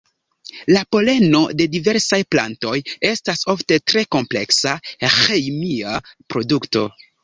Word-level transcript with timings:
La 0.75 0.79
poleno 0.95 1.41
de 1.59 1.67
diversaj 1.75 2.19
plantoj 2.37 2.75
estas 3.11 3.47
ofte 3.57 3.81
tre 3.93 4.07
kompleksa 4.19 4.77
"ĥemia 5.21 5.99
produkto". 6.13 6.89